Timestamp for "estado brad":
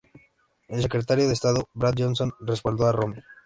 1.33-1.93